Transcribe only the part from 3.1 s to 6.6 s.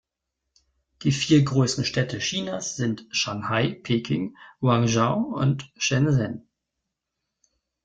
Shanghai, Peking, Guangzhou und Shenzhen.